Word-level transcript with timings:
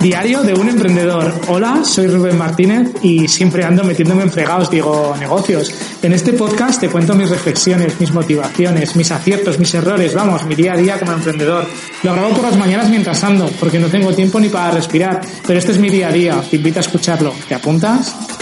Diario 0.00 0.42
de 0.44 0.54
un 0.54 0.68
emprendedor. 0.68 1.34
Hola, 1.48 1.82
soy 1.84 2.06
Rubén 2.06 2.38
Martínez 2.38 2.92
y 3.02 3.26
siempre 3.26 3.64
ando 3.64 3.82
metiéndome 3.82 4.22
en 4.22 4.30
fregados, 4.30 4.70
digo, 4.70 5.16
negocios. 5.18 5.74
En 6.02 6.12
este 6.12 6.34
podcast 6.34 6.80
te 6.80 6.88
cuento 6.88 7.16
mis 7.16 7.28
reflexiones, 7.28 8.00
mis 8.00 8.12
motivaciones, 8.12 8.94
mis 8.94 9.10
aciertos, 9.10 9.58
mis 9.58 9.74
errores, 9.74 10.14
vamos, 10.14 10.44
mi 10.46 10.54
día 10.54 10.74
a 10.74 10.76
día 10.76 11.00
como 11.00 11.12
emprendedor. 11.12 11.66
Lo 12.04 12.12
grabo 12.12 12.30
por 12.30 12.44
las 12.44 12.56
mañanas 12.56 12.88
mientras 12.88 13.24
ando, 13.24 13.50
porque 13.58 13.80
no 13.80 13.88
tengo 13.88 14.14
tiempo 14.14 14.38
ni 14.38 14.48
para 14.48 14.70
respirar, 14.70 15.20
pero 15.44 15.58
este 15.58 15.72
es 15.72 15.78
mi 15.78 15.90
día 15.90 16.08
a 16.08 16.12
día, 16.12 16.44
te 16.48 16.56
invito 16.56 16.78
a 16.78 16.82
escucharlo. 16.82 17.34
¿Te 17.48 17.56
apuntas? 17.56 18.37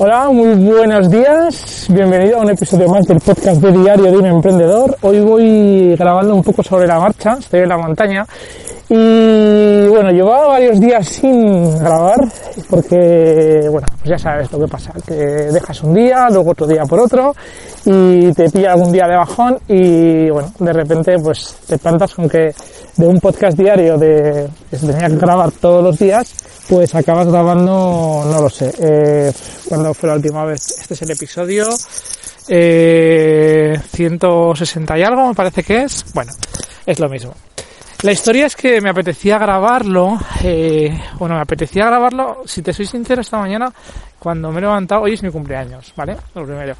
Hola, 0.00 0.30
muy 0.30 0.54
buenos 0.54 1.10
días. 1.10 1.88
Bienvenido 1.90 2.38
a 2.38 2.42
un 2.42 2.50
episodio 2.50 2.88
más 2.88 3.04
del 3.04 3.18
podcast 3.18 3.60
de 3.60 3.72
Diario 3.72 4.12
de 4.12 4.16
un 4.16 4.26
Emprendedor. 4.26 4.96
Hoy 5.02 5.18
voy 5.18 5.96
grabando 5.96 6.36
un 6.36 6.44
poco 6.44 6.62
sobre 6.62 6.86
la 6.86 7.00
marcha, 7.00 7.36
estoy 7.40 7.62
en 7.62 7.68
la 7.68 7.78
montaña 7.78 8.24
y 8.88 9.88
bueno, 9.88 10.12
llevaba 10.12 10.46
varios 10.46 10.78
días 10.78 11.04
sin 11.04 11.76
grabar 11.80 12.20
porque, 12.70 13.66
bueno, 13.72 13.88
pues 13.98 14.10
ya 14.10 14.18
sabes 14.18 14.52
lo 14.52 14.60
que 14.60 14.68
pasa, 14.68 14.92
que 15.04 15.14
dejas 15.14 15.82
un 15.82 15.92
día, 15.92 16.28
luego 16.30 16.52
otro 16.52 16.68
día 16.68 16.84
por 16.84 17.00
otro 17.00 17.34
y 17.84 18.32
te 18.34 18.48
pilla 18.50 18.74
algún 18.74 18.92
día 18.92 19.08
de 19.08 19.16
bajón 19.16 19.58
y 19.66 20.30
bueno, 20.30 20.52
de 20.60 20.72
repente 20.72 21.16
pues 21.18 21.56
te 21.66 21.76
plantas 21.76 22.14
con 22.14 22.28
que 22.28 22.54
de 22.98 23.06
un 23.06 23.20
podcast 23.20 23.56
diario 23.56 23.96
de, 23.96 24.48
que 24.68 24.76
se 24.76 24.86
tenía 24.86 25.08
que 25.08 25.16
grabar 25.16 25.52
todos 25.52 25.82
los 25.82 25.98
días, 25.98 26.34
pues 26.68 26.94
acabas 26.94 27.28
grabando, 27.28 28.24
no 28.26 28.42
lo 28.42 28.50
sé, 28.50 28.74
eh, 28.80 29.32
cuando 29.68 29.94
fue 29.94 30.08
la 30.08 30.16
última 30.16 30.44
vez, 30.44 30.60
este 30.80 30.94
es 30.94 31.02
el 31.02 31.12
episodio 31.12 31.68
eh, 32.48 33.78
160 33.92 34.98
y 34.98 35.02
algo, 35.02 35.28
me 35.28 35.34
parece 35.34 35.62
que 35.62 35.84
es, 35.84 36.04
bueno, 36.12 36.32
es 36.84 36.98
lo 36.98 37.08
mismo. 37.08 37.34
La 38.02 38.12
historia 38.12 38.46
es 38.46 38.56
que 38.56 38.80
me 38.80 38.90
apetecía 38.90 39.38
grabarlo, 39.38 40.18
eh, 40.42 41.00
bueno, 41.18 41.36
me 41.36 41.42
apetecía 41.42 41.86
grabarlo, 41.86 42.42
si 42.46 42.62
te 42.62 42.72
soy 42.72 42.86
sincero, 42.86 43.20
esta 43.20 43.38
mañana, 43.38 43.72
cuando 44.18 44.50
me 44.50 44.58
he 44.58 44.62
levantado, 44.62 45.02
hoy 45.02 45.14
es 45.14 45.22
mi 45.22 45.30
cumpleaños, 45.30 45.92
¿vale? 45.96 46.16
Lo 46.34 46.44
primero. 46.44 46.74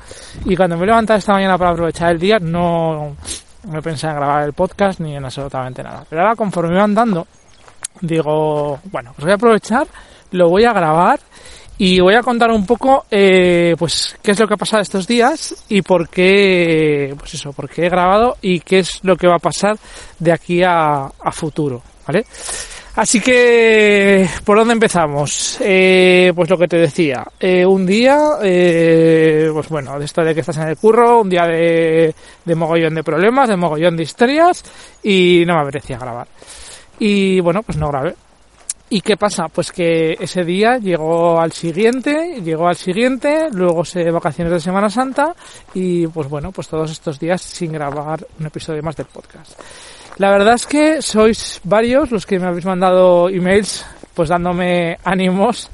Y 0.44 0.56
cuando 0.56 0.76
me 0.76 0.82
he 0.82 0.86
levantado 0.86 1.18
esta 1.18 1.32
mañana 1.32 1.56
para 1.56 1.70
aprovechar 1.70 2.12
el 2.12 2.18
día, 2.18 2.38
no, 2.40 3.16
no 3.64 3.82
pensé 3.82 4.06
en 4.06 4.16
grabar 4.16 4.44
el 4.44 4.52
podcast 4.52 5.00
ni 5.00 5.16
en 5.16 5.24
absolutamente 5.24 5.82
nada. 5.82 6.04
Pero 6.08 6.22
ahora, 6.22 6.36
conforme 6.36 6.70
me 6.70 6.78
van 6.78 6.94
dando, 6.94 7.26
digo, 8.00 8.78
bueno, 8.84 9.12
pues 9.14 9.24
voy 9.24 9.32
a 9.32 9.36
aprovechar, 9.36 9.86
lo 10.32 10.48
voy 10.48 10.64
a 10.64 10.72
grabar 10.72 11.20
y 11.76 12.00
voy 12.00 12.14
a 12.14 12.22
contar 12.22 12.50
un 12.50 12.66
poco, 12.66 13.06
eh, 13.10 13.76
pues, 13.78 14.16
qué 14.22 14.32
es 14.32 14.40
lo 14.40 14.48
que 14.48 14.54
ha 14.54 14.58
pasado 14.58 14.82
estos 14.82 15.06
días 15.06 15.64
y 15.68 15.82
por 15.82 16.08
qué, 16.08 17.14
pues 17.18 17.34
eso, 17.34 17.52
por 17.52 17.68
qué 17.68 17.86
he 17.86 17.88
grabado 17.88 18.36
y 18.42 18.60
qué 18.60 18.80
es 18.80 19.02
lo 19.04 19.16
que 19.16 19.28
va 19.28 19.36
a 19.36 19.40
pasar 19.40 19.76
de 20.18 20.32
aquí 20.32 20.62
a, 20.62 21.06
a 21.06 21.32
futuro, 21.32 21.82
¿vale? 22.06 22.26
Así 22.98 23.20
que, 23.20 24.28
¿por 24.44 24.58
dónde 24.58 24.72
empezamos? 24.72 25.56
Eh, 25.60 26.32
pues 26.34 26.50
lo 26.50 26.58
que 26.58 26.66
te 26.66 26.78
decía, 26.78 27.24
eh, 27.38 27.64
un 27.64 27.86
día, 27.86 28.18
eh, 28.42 29.48
pues 29.52 29.68
bueno, 29.68 29.96
de 30.00 30.04
esto 30.04 30.24
de 30.24 30.34
que 30.34 30.40
estás 30.40 30.56
en 30.56 30.66
el 30.66 30.76
curro, 30.76 31.20
un 31.20 31.28
día 31.28 31.46
de, 31.46 32.12
de 32.44 32.54
mogollón 32.56 32.96
de 32.96 33.04
problemas, 33.04 33.48
de 33.48 33.56
mogollón 33.56 33.96
de 33.96 34.02
historias 34.02 34.64
y 35.00 35.44
no 35.46 35.54
me 35.54 35.60
apetecía 35.60 35.96
grabar. 35.96 36.26
Y 36.98 37.38
bueno, 37.38 37.62
pues 37.62 37.78
no 37.78 37.86
grabé. 37.86 38.16
¿Y 38.90 39.02
qué 39.02 39.18
pasa? 39.18 39.48
Pues 39.48 39.70
que 39.70 40.16
ese 40.18 40.44
día 40.44 40.78
llegó 40.78 41.38
al 41.38 41.52
siguiente, 41.52 42.40
llegó 42.42 42.68
al 42.68 42.76
siguiente, 42.76 43.48
luego 43.52 43.84
se 43.84 44.10
vacaciones 44.10 44.52
de 44.52 44.60
Semana 44.60 44.88
Santa 44.88 45.34
y 45.74 46.06
pues 46.06 46.28
bueno, 46.28 46.52
pues 46.52 46.68
todos 46.68 46.90
estos 46.90 47.18
días 47.20 47.42
sin 47.42 47.72
grabar 47.72 48.26
un 48.40 48.46
episodio 48.46 48.82
más 48.82 48.96
del 48.96 49.06
podcast. 49.06 49.60
La 50.16 50.30
verdad 50.30 50.54
es 50.54 50.66
que 50.66 51.02
sois 51.02 51.60
varios 51.64 52.10
los 52.10 52.24
que 52.24 52.38
me 52.38 52.46
habéis 52.46 52.64
mandado 52.64 53.28
emails 53.28 53.84
pues 54.14 54.30
dándome 54.30 54.96
ánimos 55.04 55.68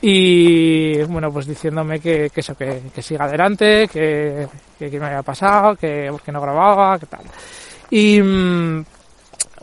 y 0.00 1.02
bueno 1.02 1.30
pues 1.30 1.46
diciéndome 1.46 2.00
que, 2.00 2.30
que 2.30 2.40
eso, 2.40 2.56
que, 2.56 2.80
que, 2.94 3.02
siga 3.02 3.26
adelante, 3.26 3.88
que, 3.92 4.48
que, 4.78 4.98
me 4.98 5.06
había 5.06 5.22
pasado, 5.22 5.76
que 5.76 6.10
no 6.32 6.40
grababa, 6.40 6.98
que 6.98 7.06
tal. 7.06 7.24
Y 7.90 8.22
mmm, 8.22 8.84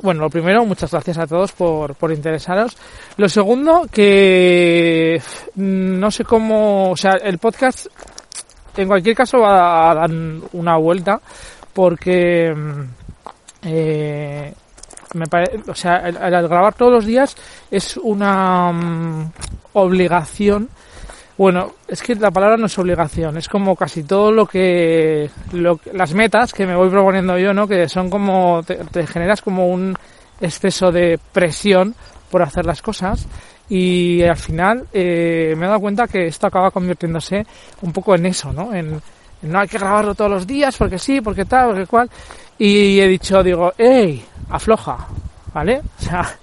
bueno, 0.01 0.21
lo 0.21 0.29
primero, 0.29 0.65
muchas 0.65 0.91
gracias 0.91 1.17
a 1.17 1.27
todos 1.27 1.51
por, 1.51 1.95
por 1.95 2.11
interesaros. 2.11 2.77
Lo 3.17 3.29
segundo, 3.29 3.87
que 3.91 5.21
no 5.55 6.11
sé 6.11 6.23
cómo, 6.23 6.91
o 6.91 6.97
sea, 6.97 7.13
el 7.13 7.37
podcast 7.37 7.87
en 8.77 8.87
cualquier 8.87 9.15
caso 9.15 9.39
va 9.39 9.91
a 9.91 9.95
dar 9.95 10.11
una 10.53 10.77
vuelta 10.77 11.19
porque 11.73 12.53
eh, 13.63 14.53
me 15.13 15.27
parece, 15.27 15.69
o 15.69 15.75
sea, 15.75 15.97
el, 16.07 16.17
el, 16.17 16.47
grabar 16.47 16.73
todos 16.73 16.91
los 16.91 17.05
días 17.05 17.35
es 17.69 17.97
una 17.97 18.69
um, 18.69 19.31
obligación. 19.73 20.69
Bueno, 21.41 21.71
es 21.87 22.03
que 22.03 22.13
la 22.13 22.29
palabra 22.29 22.55
no 22.55 22.67
es 22.67 22.77
obligación, 22.77 23.35
es 23.35 23.49
como 23.49 23.75
casi 23.75 24.03
todo 24.03 24.31
lo 24.31 24.45
que, 24.45 25.27
lo, 25.53 25.79
las 25.91 26.13
metas 26.13 26.53
que 26.53 26.67
me 26.67 26.75
voy 26.75 26.91
proponiendo 26.91 27.35
yo, 27.39 27.51
¿no? 27.51 27.67
Que 27.67 27.89
son 27.89 28.11
como, 28.11 28.61
te, 28.61 29.07
generas 29.07 29.41
como 29.41 29.67
un 29.67 29.97
exceso 30.39 30.91
de 30.91 31.19
presión 31.33 31.95
por 32.29 32.43
hacer 32.43 32.67
las 32.67 32.83
cosas 32.83 33.25
y 33.67 34.21
al 34.21 34.37
final 34.37 34.85
eh, 34.93 35.55
me 35.57 35.65
he 35.65 35.67
dado 35.67 35.79
cuenta 35.79 36.07
que 36.07 36.27
esto 36.27 36.45
acaba 36.45 36.69
convirtiéndose 36.69 37.43
un 37.81 37.91
poco 37.91 38.13
en 38.13 38.27
eso, 38.27 38.53
¿no? 38.53 38.71
En, 38.75 39.01
en 39.41 39.51
no 39.51 39.61
hay 39.61 39.67
que 39.67 39.79
grabarlo 39.79 40.13
todos 40.13 40.29
los 40.29 40.45
días 40.45 40.77
porque 40.77 40.99
sí, 40.99 41.21
porque 41.21 41.45
tal, 41.45 41.69
porque 41.69 41.87
cual. 41.87 42.07
Y 42.59 42.99
he 42.99 43.07
dicho, 43.07 43.41
digo, 43.41 43.73
hey, 43.79 44.23
afloja, 44.51 45.07
¿vale? 45.55 45.81
O 46.01 46.03
sea, 46.03 46.37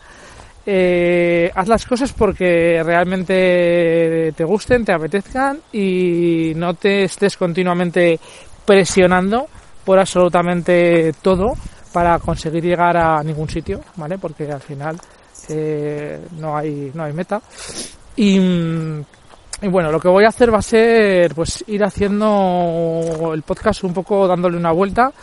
eh, 0.70 1.50
haz 1.54 1.66
las 1.66 1.86
cosas 1.86 2.12
porque 2.12 2.82
realmente 2.84 4.34
te 4.36 4.44
gusten, 4.44 4.84
te 4.84 4.92
apetezcan 4.92 5.60
y 5.72 6.52
no 6.56 6.74
te 6.74 7.04
estés 7.04 7.38
continuamente 7.38 8.20
presionando 8.66 9.46
por 9.82 9.98
absolutamente 9.98 11.14
todo 11.22 11.54
para 11.90 12.18
conseguir 12.18 12.64
llegar 12.64 12.98
a 12.98 13.22
ningún 13.22 13.48
sitio, 13.48 13.80
¿vale? 13.96 14.18
Porque 14.18 14.52
al 14.52 14.60
final 14.60 15.00
eh, 15.48 16.20
no 16.32 16.54
hay 16.54 16.90
no 16.92 17.04
hay 17.04 17.14
meta 17.14 17.40
y, 18.14 18.36
y 18.36 19.68
bueno, 19.70 19.90
lo 19.90 19.98
que 19.98 20.08
voy 20.08 20.26
a 20.26 20.28
hacer 20.28 20.52
va 20.52 20.58
a 20.58 20.62
ser 20.62 21.34
pues 21.34 21.64
ir 21.66 21.82
haciendo 21.82 23.32
el 23.32 23.40
podcast 23.40 23.84
un 23.84 23.94
poco 23.94 24.28
dándole 24.28 24.58
una 24.58 24.72
vuelta 24.72 25.14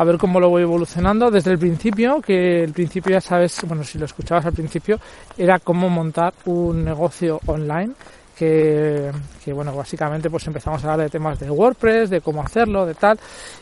a 0.00 0.04
ver 0.04 0.16
cómo 0.16 0.40
lo 0.40 0.48
voy 0.48 0.62
evolucionando 0.62 1.30
desde 1.30 1.50
el 1.52 1.58
principio, 1.58 2.22
que 2.22 2.64
el 2.64 2.72
principio 2.72 3.12
ya 3.12 3.20
sabes, 3.20 3.60
bueno, 3.66 3.84
si 3.84 3.98
lo 3.98 4.06
escuchabas 4.06 4.46
al 4.46 4.54
principio, 4.54 4.98
era 5.36 5.58
cómo 5.58 5.90
montar 5.90 6.32
un 6.46 6.82
negocio 6.82 7.38
online, 7.44 7.92
que, 8.34 9.12
bueno, 9.52 9.76
básicamente 9.76 10.30
pues 10.30 10.46
empezamos 10.46 10.82
a 10.82 10.92
hablar 10.92 11.04
de 11.04 11.10
temas 11.10 11.38
de 11.38 11.50
WordPress, 11.50 12.08
de 12.08 12.22
cómo 12.22 12.42
hacerlo, 12.42 12.86
de 12.86 12.94
tal, 12.94 13.20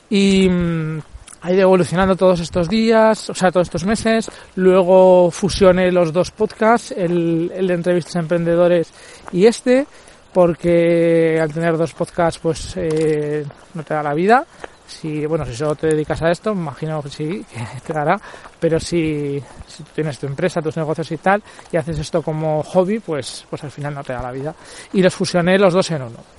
y 0.09 0.49
mmm, 0.49 1.01
ha 1.41 1.51
ido 1.51 1.63
evolucionando 1.63 2.15
todos 2.15 2.39
estos 2.39 2.69
días, 2.69 3.31
o 3.31 3.35
sea, 3.35 3.51
todos 3.51 3.67
estos 3.67 3.85
meses. 3.85 4.31
Luego 4.55 5.33
fusioné 5.33 5.91
los 5.91 6.13
dos 6.13 6.31
podcasts, 6.31 6.95
el, 6.97 7.49
de 7.49 7.75
entrevistas 7.75 8.15
emprendedores 8.15 8.93
y 9.33 9.47
este, 9.47 9.89
porque 10.33 11.41
al 11.43 11.53
tener 11.53 11.77
dos 11.77 11.95
podcasts, 11.95 12.39
pues 12.41 12.75
eh, 12.77 13.45
no 13.75 13.83
te 13.83 13.95
da 13.95 14.05
la 14.05 14.15
vida. 14.15 14.47
Si, 14.89 15.27
bueno, 15.27 15.45
si 15.45 15.55
solo 15.55 15.77
te 15.77 15.89
dedicas 15.89 16.23
a 16.23 16.31
esto, 16.31 16.53
imagino 16.53 17.03
que 17.03 17.11
sí, 17.11 17.45
que 17.53 17.81
te 17.87 17.93
dará, 17.93 18.19
pero 18.59 18.81
si, 18.81 19.41
si 19.67 19.83
tienes 19.95 20.19
tu 20.19 20.27
empresa, 20.27 20.63
tus 20.63 20.77
negocios 20.77 21.13
y 21.13 21.19
tal, 21.19 21.43
y 21.71 21.77
haces 21.77 21.99
esto 21.99 22.23
como 22.23 22.63
hobby, 22.63 22.99
pues, 22.99 23.47
pues 23.49 23.63
al 23.65 23.71
final 23.71 23.95
no 23.95 24.03
te 24.03 24.15
da 24.15 24.23
la 24.23 24.33
vida. 24.33 24.55
Y 24.95 25.03
los 25.03 25.15
fusioné 25.15 25.59
los 25.59 25.75
dos 25.75 25.91
en 25.91 26.03
uno. 26.03 26.39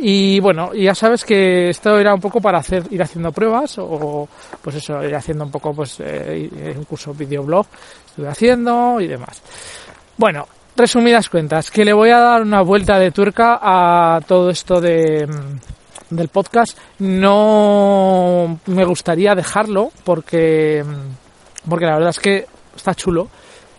Y 0.00 0.40
bueno, 0.40 0.74
ya 0.74 0.94
sabes 0.94 1.24
que 1.24 1.70
esto 1.70 1.98
era 1.98 2.12
un 2.12 2.20
poco 2.20 2.40
para 2.40 2.58
hacer, 2.58 2.84
ir 2.90 3.02
haciendo 3.02 3.30
pruebas 3.30 3.76
o 3.78 4.28
pues 4.60 4.76
eso, 4.76 5.02
ir 5.04 5.14
haciendo 5.14 5.44
un 5.44 5.50
poco 5.50 5.72
pues 5.72 6.00
eh, 6.00 6.74
un 6.76 6.84
curso 6.84 7.14
videoblog, 7.14 7.66
estuve 8.06 8.28
haciendo 8.28 9.00
y 9.00 9.06
demás. 9.06 9.40
Bueno, 10.16 10.48
resumidas 10.76 11.28
cuentas, 11.28 11.70
que 11.70 11.84
le 11.84 11.92
voy 11.92 12.10
a 12.10 12.18
dar 12.18 12.42
una 12.42 12.62
vuelta 12.62 12.98
de 12.98 13.12
tuerca 13.12 13.60
a 13.62 14.20
todo 14.26 14.50
esto 14.50 14.80
de 14.80 15.26
del 16.10 16.28
podcast. 16.28 16.78
No 16.98 18.58
me 18.66 18.84
gustaría 18.84 19.34
dejarlo 19.34 19.90
porque 20.04 20.84
porque 21.68 21.86
la 21.86 21.94
verdad 21.94 22.10
es 22.10 22.20
que 22.20 22.46
está 22.76 22.94
chulo 22.94 23.28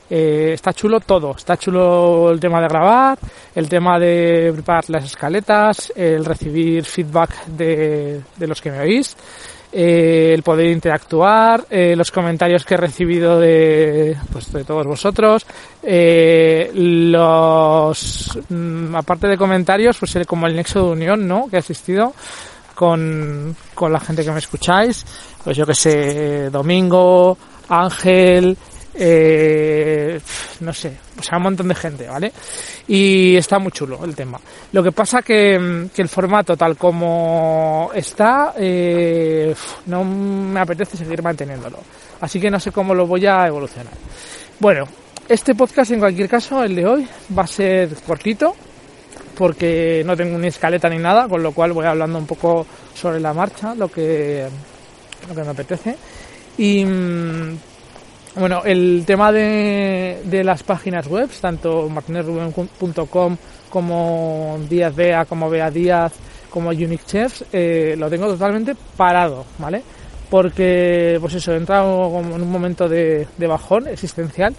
eh, 0.10 0.52
está 0.54 0.72
chulo 0.72 1.02
todo, 1.02 1.36
está 1.36 1.58
chulo 1.58 2.32
el 2.32 2.40
tema 2.40 2.62
de 2.62 2.68
grabar, 2.70 3.20
el 3.54 3.68
tema 3.68 4.00
de 4.00 4.52
preparar 4.54 4.90
las 4.90 5.04
escaletas, 5.04 5.92
el 5.98 6.24
recibir 6.24 6.86
feedback 6.86 7.46
de, 7.48 8.22
de 8.38 8.48
los 8.48 8.62
que 8.62 8.72
me 8.72 8.80
oís 8.80 9.18
eh, 9.72 10.32
el 10.34 10.44
poder 10.44 10.68
interactuar, 10.68 11.66
eh, 11.70 11.96
los 11.96 12.12
comentarios 12.12 12.64
que 12.66 12.74
he 12.76 12.78
recibido 12.78 13.40
de, 13.40 14.16
pues, 14.32 14.52
de 14.54 14.64
todos 14.64 14.86
vosotros, 14.88 15.46
eh, 15.84 16.72
los, 16.74 18.40
mm, 18.50 18.96
aparte 18.96 19.28
de 19.28 19.38
comentarios, 19.38 19.98
pues 19.98 20.16
el- 20.16 20.26
como 20.26 20.48
el 20.48 20.56
nexo 20.56 20.84
de 20.86 20.92
unión, 20.92 21.28
¿no? 21.28 21.48
Que 21.50 21.58
ha 21.58 21.60
existido 21.60 22.14
con, 22.76 23.56
con 23.74 23.92
la 23.92 24.00
gente 24.00 24.24
que 24.24 24.32
me 24.32 24.40
escucháis, 24.40 25.06
pues 25.44 25.58
yo 25.58 25.66
que 25.66 25.74
sé, 25.76 26.50
Domingo, 26.50 27.38
Ángel, 27.70 28.58
eh, 29.00 30.20
no 30.62 30.74
sé, 30.74 30.94
o 31.20 31.24
sea, 31.24 31.38
un 31.38 31.44
montón 31.44 31.68
de 31.68 31.76
gente, 31.76 32.08
¿vale? 32.08 32.32
Y 32.88 33.36
está 33.36 33.60
muy 33.60 33.72
chulo 33.72 34.04
el 34.04 34.16
tema. 34.16 34.40
Lo 34.72 34.82
que 34.82 34.92
pasa 34.92 35.22
que, 35.22 35.60
mm, 35.60 35.90
que 35.90 36.02
el 36.02 36.10
formato 36.10 36.58
tal 36.58 36.76
como 36.78 37.92
está, 37.94 38.54
eh, 38.58 39.54
no 39.86 40.04
me 40.04 40.60
apetece 40.60 40.98
seguir 40.98 41.22
manteniéndolo. 41.22 41.78
Así 42.22 42.40
que 42.40 42.50
no 42.50 42.60
sé 42.60 42.72
cómo 42.72 42.96
lo 42.96 43.06
voy 43.06 43.26
a 43.28 43.48
evolucionar. 43.48 43.94
Bueno, 44.60 44.86
este 45.30 45.54
podcast 45.54 45.92
en 45.92 46.00
cualquier 46.00 46.28
caso, 46.28 46.64
el 46.64 46.76
de 46.76 46.86
hoy, 46.86 47.08
va 47.38 47.44
a 47.44 47.48
ser 47.48 47.90
cortito, 48.06 48.56
porque 49.38 50.02
no 50.06 50.18
tengo 50.18 50.40
ni 50.40 50.48
escaleta 50.48 50.90
ni 50.90 50.98
nada, 50.98 51.28
con 51.28 51.44
lo 51.44 51.52
cual 51.52 51.74
voy 51.74 51.86
hablando 51.86 52.18
un 52.18 52.26
poco 52.26 52.66
sobre 52.96 53.20
la 53.20 53.34
marcha, 53.34 53.76
lo 53.76 53.88
que, 53.90 54.48
lo 55.30 55.36
que 55.36 55.44
me 55.44 55.50
apetece. 55.50 55.96
Y 56.58 56.84
mm, 56.84 57.58
bueno, 58.40 58.62
el 58.66 59.04
tema 59.06 59.32
de, 59.32 60.22
de 60.26 60.44
las 60.44 60.64
páginas 60.64 61.08
web, 61.08 61.30
tanto 61.42 61.90
martinezruben.com 61.90 63.38
como 63.70 64.60
Díaz 64.70 64.96
Bea, 64.96 65.26
como 65.26 65.50
Bea 65.50 65.72
Díaz, 65.72 66.14
como 66.50 66.70
Unique 66.70 67.04
Chefs, 67.06 67.46
eh, 67.52 67.96
lo 67.98 68.10
tengo 68.10 68.28
totalmente 68.28 68.76
parado, 68.96 69.46
¿vale? 69.58 69.82
Porque, 70.30 71.18
pues 71.22 71.36
eso, 71.36 71.54
he 71.54 71.58
entrado 71.58 72.20
en 72.20 72.42
un 72.42 72.52
momento 72.52 72.88
de, 72.88 73.28
de 73.38 73.48
bajón 73.48 73.88
existencial 73.88 74.56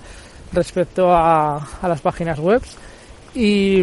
respecto 0.52 1.14
a, 1.14 1.56
a 1.82 1.88
las 1.88 2.00
páginas 2.00 2.38
web 2.38 2.62
y, 3.34 3.82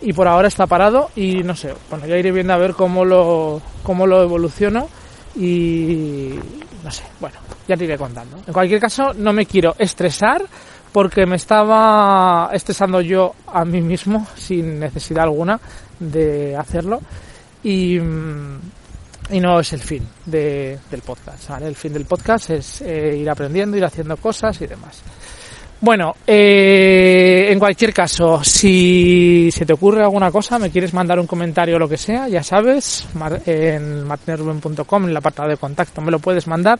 y 0.00 0.12
por 0.12 0.28
ahora 0.28 0.48
está 0.48 0.66
parado 0.66 1.10
y 1.16 1.42
no 1.42 1.56
sé, 1.56 1.74
bueno, 1.90 2.06
ya 2.06 2.16
iré 2.16 2.30
viendo 2.30 2.52
a 2.52 2.58
ver 2.58 2.74
cómo 2.74 3.04
lo, 3.04 3.60
cómo 3.82 4.06
lo 4.06 4.22
evoluciono 4.22 4.88
y 5.34 6.34
no 6.82 6.90
sé, 6.90 7.02
bueno, 7.20 7.36
ya 7.68 7.76
te 7.76 7.84
iré 7.84 7.96
contando. 7.96 8.38
En 8.46 8.52
cualquier 8.52 8.80
caso, 8.80 9.12
no 9.14 9.32
me 9.32 9.46
quiero 9.46 9.74
estresar 9.78 10.44
porque 10.92 11.24
me 11.26 11.36
estaba 11.36 12.50
estresando 12.52 13.00
yo 13.00 13.34
a 13.46 13.64
mí 13.64 13.80
mismo 13.80 14.26
sin 14.36 14.78
necesidad 14.80 15.24
alguna 15.24 15.58
de 15.98 16.56
hacerlo 16.56 17.00
y, 17.62 17.98
mm, 17.98 18.60
y 19.30 19.40
no 19.40 19.60
es 19.60 19.72
el 19.72 19.80
fin 19.80 20.06
de- 20.26 20.78
del 20.90 21.00
podcast, 21.02 21.48
¿vale? 21.48 21.66
El 21.68 21.76
fin 21.76 21.92
del 21.92 22.04
podcast 22.04 22.50
es 22.50 22.80
eh, 22.82 23.16
ir 23.16 23.30
aprendiendo, 23.30 23.76
ir 23.76 23.84
haciendo 23.84 24.16
cosas 24.16 24.60
y 24.60 24.66
demás. 24.66 25.00
Bueno, 25.82 26.14
eh, 26.28 27.48
en 27.50 27.58
cualquier 27.58 27.92
caso, 27.92 28.44
si 28.44 29.50
se 29.50 29.66
te 29.66 29.72
ocurre 29.72 30.00
alguna 30.00 30.30
cosa, 30.30 30.56
me 30.56 30.70
quieres 30.70 30.94
mandar 30.94 31.18
un 31.18 31.26
comentario 31.26 31.74
o 31.74 31.78
lo 31.80 31.88
que 31.88 31.96
sea, 31.96 32.28
ya 32.28 32.44
sabes, 32.44 33.04
en 33.46 34.06
martinerruben.com, 34.06 35.02
en 35.02 35.10
el 35.10 35.16
apartado 35.16 35.48
de 35.48 35.56
contacto, 35.56 36.00
me 36.00 36.12
lo 36.12 36.20
puedes 36.20 36.46
mandar 36.46 36.78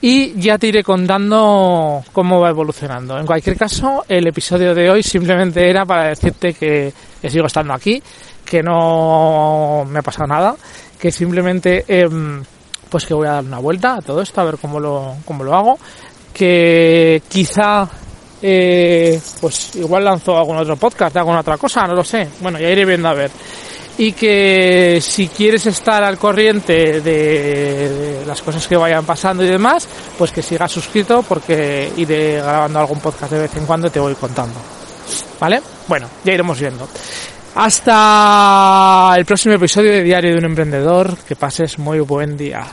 y 0.00 0.40
ya 0.40 0.58
te 0.58 0.68
iré 0.68 0.84
contando 0.84 2.04
cómo 2.12 2.38
va 2.38 2.50
evolucionando. 2.50 3.18
En 3.18 3.26
cualquier 3.26 3.56
caso, 3.56 4.04
el 4.08 4.28
episodio 4.28 4.76
de 4.76 4.90
hoy 4.90 5.02
simplemente 5.02 5.68
era 5.68 5.84
para 5.84 6.04
decirte 6.04 6.54
que, 6.54 6.92
que 7.20 7.28
sigo 7.28 7.46
estando 7.46 7.74
aquí, 7.74 8.00
que 8.44 8.62
no 8.62 9.84
me 9.90 9.98
ha 9.98 10.02
pasado 10.02 10.28
nada, 10.28 10.54
que 11.00 11.10
simplemente 11.10 11.84
em, 11.88 12.44
pues 12.88 13.06
que 13.06 13.14
voy 13.14 13.26
a 13.26 13.32
dar 13.32 13.44
una 13.44 13.58
vuelta 13.58 13.96
a 13.96 14.02
todo 14.02 14.22
esto, 14.22 14.40
a 14.40 14.44
ver 14.44 14.58
cómo 14.58 14.78
lo, 14.78 15.16
cómo 15.24 15.42
lo 15.42 15.52
hago, 15.52 15.80
que 16.32 17.20
quizá 17.28 17.90
eh, 18.48 19.20
pues 19.40 19.74
igual 19.74 20.04
lanzo 20.04 20.38
algún 20.38 20.56
otro 20.56 20.76
podcast, 20.76 21.16
alguna 21.16 21.40
otra 21.40 21.58
cosa, 21.58 21.84
no 21.84 21.94
lo 21.94 22.04
sé. 22.04 22.28
Bueno, 22.40 22.60
ya 22.60 22.70
iré 22.70 22.84
viendo 22.84 23.08
a 23.08 23.14
ver. 23.14 23.30
Y 23.98 24.12
que 24.12 25.00
si 25.02 25.26
quieres 25.26 25.66
estar 25.66 26.04
al 26.04 26.16
corriente 26.16 27.00
de, 27.00 28.22
las 28.24 28.40
cosas 28.42 28.68
que 28.68 28.76
vayan 28.76 29.04
pasando 29.04 29.42
y 29.42 29.48
demás, 29.48 29.88
pues 30.16 30.30
que 30.30 30.42
sigas 30.42 30.70
suscrito 30.70 31.24
porque 31.24 31.90
iré 31.96 32.36
grabando 32.36 32.78
algún 32.78 33.00
podcast 33.00 33.32
de 33.32 33.40
vez 33.40 33.56
en 33.56 33.66
cuando 33.66 33.88
y 33.88 33.90
te 33.90 33.98
voy 33.98 34.14
contando. 34.14 34.60
¿Vale? 35.40 35.60
Bueno, 35.88 36.08
ya 36.22 36.32
iremos 36.32 36.60
viendo. 36.60 36.86
Hasta 37.56 39.14
el 39.16 39.24
próximo 39.24 39.54
episodio 39.54 39.90
de 39.90 40.04
Diario 40.04 40.32
de 40.32 40.38
un 40.38 40.44
Emprendedor. 40.44 41.16
Que 41.26 41.34
pases 41.34 41.78
muy 41.80 41.98
buen 41.98 42.36
día. 42.36 42.64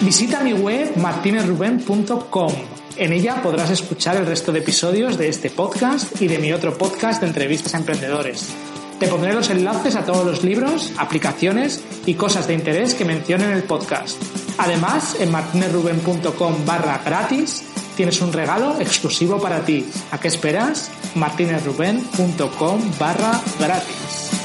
Visita 0.00 0.40
mi 0.40 0.52
web 0.52 0.94
martinezruben.com. 0.96 2.79
En 3.00 3.14
ella 3.14 3.40
podrás 3.42 3.70
escuchar 3.70 4.18
el 4.18 4.26
resto 4.26 4.52
de 4.52 4.58
episodios 4.58 5.16
de 5.16 5.30
este 5.30 5.48
podcast 5.48 6.20
y 6.20 6.28
de 6.28 6.36
mi 6.36 6.52
otro 6.52 6.76
podcast 6.76 7.22
de 7.22 7.28
entrevistas 7.28 7.72
a 7.72 7.78
emprendedores. 7.78 8.50
Te 8.98 9.06
pondré 9.06 9.32
los 9.32 9.48
enlaces 9.48 9.96
a 9.96 10.04
todos 10.04 10.26
los 10.26 10.44
libros, 10.44 10.92
aplicaciones 10.98 11.82
y 12.04 12.12
cosas 12.12 12.46
de 12.46 12.52
interés 12.52 12.92
que 12.92 13.06
menciono 13.06 13.44
en 13.44 13.52
el 13.52 13.62
podcast. 13.62 14.22
Además, 14.58 15.16
en 15.18 15.30
martinezruben.com 15.30 16.66
barra 16.66 17.00
gratis 17.02 17.64
tienes 17.96 18.20
un 18.20 18.34
regalo 18.34 18.78
exclusivo 18.78 19.40
para 19.40 19.64
ti. 19.64 19.88
¿A 20.10 20.20
qué 20.20 20.28
esperas? 20.28 20.90
martinezruben.com 21.14 22.80
barra 22.98 23.40
gratis. 23.58 24.39